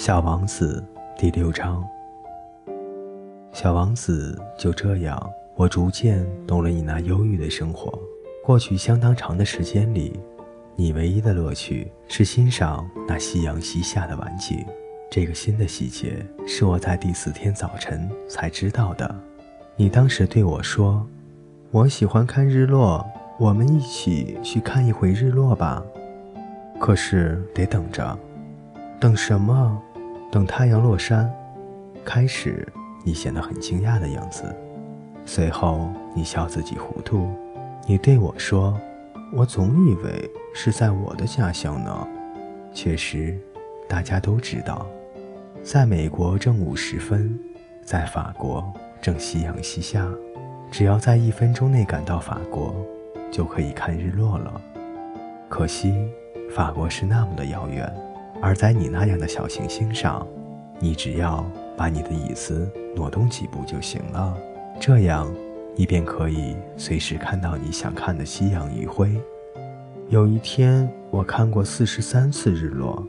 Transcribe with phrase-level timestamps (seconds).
[0.00, 0.82] 小王子
[1.18, 1.86] 第六章。
[3.52, 7.92] 小王子就这样，我逐渐懂了你那忧郁的生活。
[8.42, 10.18] 过去相当长的时间里，
[10.74, 14.64] 你唯一的乐趣是欣赏那夕阳西下的晚景。
[15.10, 19.14] 这个新的细节是我在第四天早晨才知道的。
[19.76, 21.06] 你当时对我说
[21.70, 23.06] ：“我喜欢看日落，
[23.38, 25.84] 我们一起去看一回日落吧。”
[26.80, 28.18] 可是得等着，
[28.98, 29.78] 等什么？
[30.30, 31.30] 等太阳落山。
[32.04, 32.66] 开始
[33.04, 34.44] 你显得很惊讶的样子，
[35.26, 37.28] 随后你笑自己糊涂。
[37.86, 38.78] 你对我说
[39.34, 42.08] ：“我总以为是在我的家乡呢。”
[42.72, 43.38] 确实，
[43.88, 44.86] 大家都知道，
[45.62, 47.38] 在美国正午时分，
[47.84, 50.08] 在法国正夕阳西下。
[50.70, 52.74] 只要在一分钟内赶到法国，
[53.30, 54.60] 就可以看日落了。
[55.48, 55.92] 可惜。
[56.52, 57.88] 法国是那么的遥远，
[58.40, 60.26] 而在你那样的小行星上，
[60.78, 61.44] 你只要
[61.76, 64.36] 把你的椅子挪动几步就行了，
[64.80, 65.30] 这样
[65.76, 69.10] 你便可以随时看到你想看的夕阳余晖。
[70.08, 73.06] 有一天，我看过四十三次日落。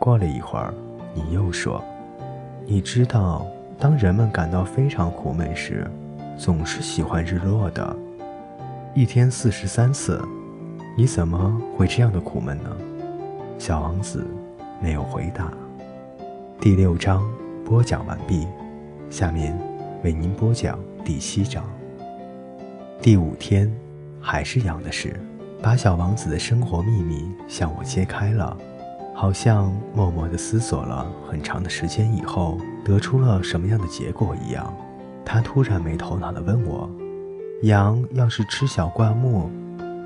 [0.00, 0.74] 过了一会儿，
[1.14, 1.82] 你又说
[2.66, 3.46] ：“你知道，
[3.78, 5.86] 当人们感到非常苦闷时，
[6.36, 7.96] 总是喜欢日落的。
[8.94, 10.20] 一天四十三次。”
[10.96, 12.70] 你怎么会这样的苦闷呢？
[13.58, 14.24] 小王子
[14.84, 15.50] 没有回答。
[16.60, 17.26] 第六章
[17.64, 18.46] 播讲完毕，
[19.08, 19.58] 下面
[20.02, 21.64] 为您播讲第七章。
[23.00, 23.74] 第五天，
[24.20, 25.18] 还是羊的事，
[25.62, 28.54] 把小王子的生活秘密向我揭开了，
[29.14, 34.70] 好像默默地思索了很长的时间以后，得出了什么样的结果一样。
[35.24, 36.90] 他突然没头脑地问我
[37.64, 39.48] ：“羊要是吃小灌木？”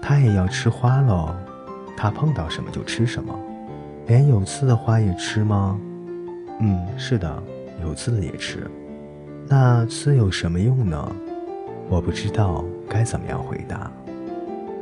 [0.00, 1.34] 它也要吃花喽，
[1.94, 3.38] 它碰到什么就吃什么，
[4.06, 5.78] 连有刺的花也吃吗？
[6.60, 7.42] 嗯，是的，
[7.82, 8.68] 有刺的也吃。
[9.48, 11.16] 那刺有什么用呢？
[11.88, 13.90] 我不知道该怎么样回答。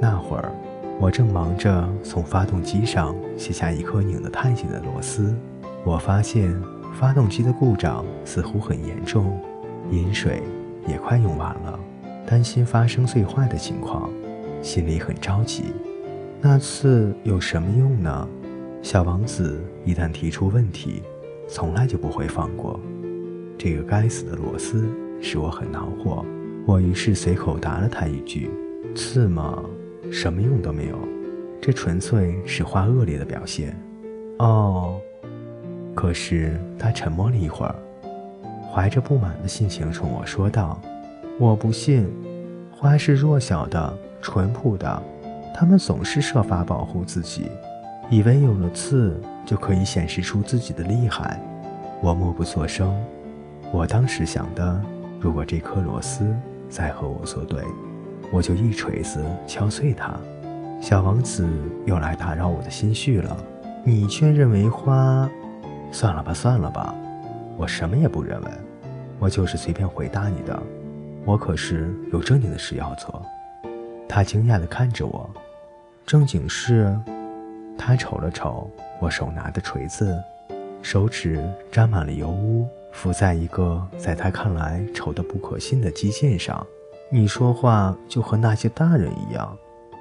[0.00, 0.52] 那会儿，
[1.00, 5.34] 我正忙着从发动机上卸下一颗拧得太紧的螺丝。
[5.84, 6.54] 我发现
[6.94, 9.40] 发动机的故障似乎很严重，
[9.90, 10.42] 饮水
[10.86, 11.78] 也快用完了，
[12.26, 14.10] 担心发生最坏的情况。
[14.60, 15.66] 心里很着急，
[16.40, 18.28] 那刺有什么用呢？
[18.82, 21.02] 小王子一旦提出问题，
[21.48, 22.80] 从来就不会放过。
[23.58, 24.88] 这个该死的螺丝
[25.20, 26.24] 使我很恼火。
[26.66, 28.50] 我于是随口答了他一句
[28.94, 29.62] ：“刺嘛，
[30.10, 30.98] 什么用都没有。
[31.60, 33.76] 这纯粹是花恶劣的表现。”
[34.38, 35.00] 哦。
[35.94, 37.74] 可是他沉默了一会儿，
[38.72, 40.80] 怀着不满的心情冲我说道
[41.40, 42.08] ：“我不信，
[42.70, 45.02] 花是弱小的。”淳朴的，
[45.54, 47.46] 他们总是设法保护自己，
[48.10, 51.38] 以为有了刺就可以显示出自己的厉害。
[52.02, 52.94] 我默不作声。
[53.70, 54.80] 我当时想的，
[55.20, 56.34] 如果这颗螺丝
[56.70, 57.62] 再和我作对，
[58.32, 60.14] 我就一锤子敲碎它。
[60.80, 61.46] 小王子
[61.84, 63.36] 又来打扰我的心绪了。
[63.84, 65.28] 你却认为花？
[65.90, 66.94] 算了吧，算了吧，
[67.56, 68.50] 我什么也不认为，
[69.18, 70.62] 我就是随便回答你的。
[71.24, 73.22] 我可是有正经的事要做。
[74.08, 75.28] 他惊讶地看着我，
[76.06, 76.98] 正经事。
[77.88, 80.22] 他瞅了瞅我手拿的锤子，
[80.82, 86.66] 手指沾满了油污，浮在一个在他看来丑得不可信的机件上。
[87.08, 89.56] 你说话就和那些大人一样，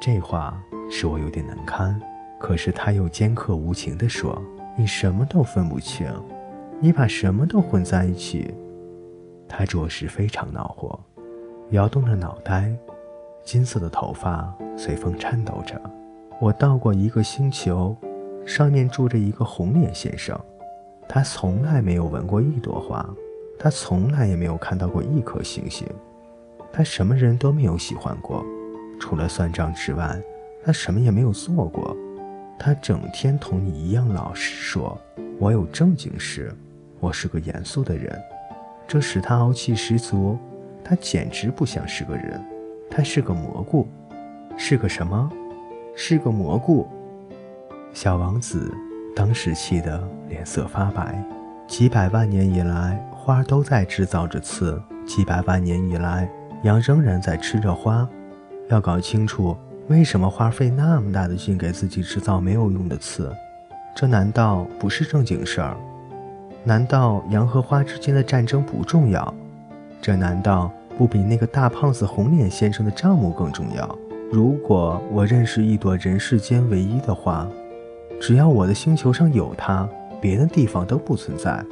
[0.00, 2.00] 这话使我有点难堪。
[2.38, 4.40] 可是他又尖刻无情地说
[4.78, 6.06] ：“你什么都分不清，
[6.78, 8.54] 你把什么都混在一起。”
[9.50, 11.00] 他着实非常恼火，
[11.70, 12.72] 摇动着脑袋。
[13.42, 15.82] 金色的头发随风颤抖着。
[16.42, 17.96] 我到过一个星球，
[18.44, 20.36] 上面住着一个红脸先生。
[21.08, 23.08] 他从来没有闻过一朵花，
[23.56, 25.86] 他从来也没有看到过一颗星星。
[26.72, 28.44] 他什么人都没有喜欢过，
[28.98, 30.20] 除了算账之外，
[30.64, 31.96] 他什么也没有做过。
[32.58, 35.00] 他整天同你一样老实说
[35.38, 36.52] ：“我有正经事，
[36.98, 38.20] 我是个严肃的人。”
[38.88, 40.36] 这使他傲气十足。
[40.82, 42.44] 他简直不像是个人。
[42.90, 43.86] 他是个蘑菇，
[44.56, 45.30] 是个什么？
[45.94, 46.86] 是个蘑菇。
[47.92, 48.72] 小王子
[49.14, 51.22] 当时气得脸色发白。
[51.68, 56.28] 几百万年以来，花都在制造着刺；几百万年以来，
[56.62, 58.08] 羊仍然在吃着花。
[58.68, 59.56] 要搞清楚
[59.88, 63.32] 为什么花费那么大的劲给自己制造没有用的刺，
[63.94, 65.76] 这难道不是正经事儿？
[66.64, 69.34] 难道羊和花之间的战争不重要？
[70.00, 70.70] 这难道？
[70.98, 73.98] 不比那个大胖子红脸先生的账目更重要。
[74.32, 77.46] 如果我认识一朵人世间唯一的花，
[78.18, 79.86] 只要我的星球上有它，
[80.22, 81.62] 别的地方都不存在，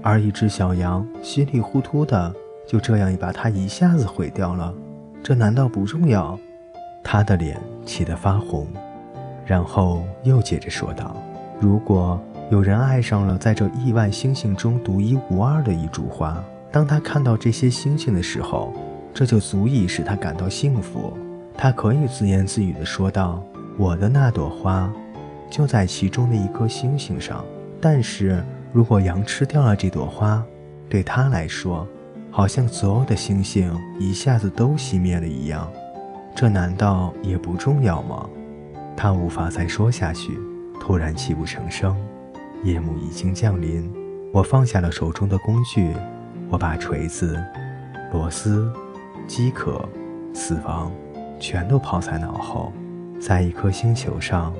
[0.00, 2.34] 而一只小羊稀里糊涂的
[2.66, 4.72] 就这样把它一下子毁掉了，
[5.22, 6.38] 这难道不重要？
[7.04, 8.66] 他的脸气得发红，
[9.44, 11.14] 然后又接着说道
[11.60, 12.18] ：“如果
[12.50, 16.42] 有人爱上了在这亿万星星中独一无二的一株花，
[16.72, 18.72] 当他看到这些星星的时候，
[19.12, 21.12] 这就足以使他感到幸福。
[21.56, 23.42] 他可以自言自语地说道
[23.78, 24.92] ：‘我的那朵花，
[25.50, 27.44] 就在其中的一颗星星上。’
[27.80, 30.44] 但是如果羊吃掉了这朵花，
[30.88, 31.86] 对他来说，
[32.30, 35.70] 好像所有的星星一下子都熄灭了一样。
[36.34, 38.28] 这难道也不重要吗？”
[38.96, 40.38] 他无法再说下去，
[40.80, 41.96] 突然泣不成声。
[42.64, 43.92] 夜幕已经降临，
[44.32, 45.94] 我放下了手中的工具，
[46.50, 47.42] 我把锤子、
[48.12, 48.70] 螺丝。
[49.26, 49.86] 饥渴、
[50.32, 50.92] 死亡，
[51.38, 52.72] 全都抛在脑后。
[53.18, 54.54] 在一颗星球上，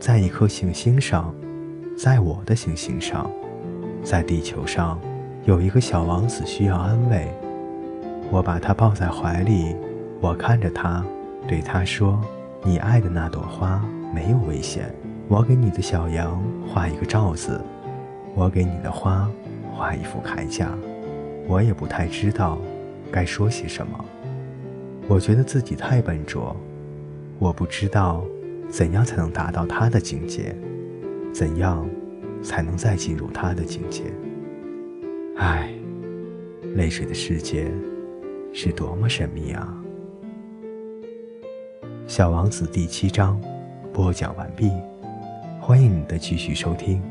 [0.00, 1.34] 在一颗行星上，
[1.96, 3.30] 在我的行星上，
[4.02, 4.98] 在地球上，
[5.44, 7.28] 有一个小王子需要安慰。
[8.30, 9.76] 我把他抱在怀里，
[10.20, 11.04] 我看着他，
[11.46, 12.18] 对他说
[12.64, 13.84] ：“你爱的那朵花
[14.14, 14.92] 没有危险。
[15.28, 17.60] 我给你的小羊画一个罩子，
[18.34, 19.28] 我给你的花
[19.74, 20.70] 画一副铠甲。
[21.46, 22.58] 我也不太知道。”
[23.12, 24.04] 该说些什么？
[25.06, 26.56] 我觉得自己太笨拙，
[27.38, 28.24] 我不知道
[28.70, 30.56] 怎样才能达到他的境界，
[31.32, 31.86] 怎样
[32.42, 34.04] 才能再进入他的境界。
[35.36, 35.70] 唉，
[36.74, 37.70] 泪水的世界
[38.52, 39.76] 是多么神秘啊！
[42.06, 43.38] 小王子第七章
[43.92, 44.70] 播讲完毕，
[45.60, 47.02] 欢迎你的继续收听。